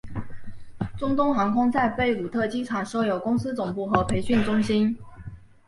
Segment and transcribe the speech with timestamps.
[0.97, 4.97] 中东航空在贝鲁特机场设有公司总部和培训中心。